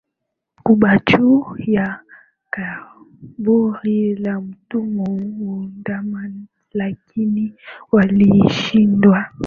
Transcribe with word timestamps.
kuba 0.65 0.89
juu 1.09 1.55
ya 1.65 2.03
kaburi 2.49 4.15
la 4.15 4.41
Mtume 4.41 5.25
Muhamad 5.37 6.33
lakini 6.73 7.53
walishindwa 7.91 9.25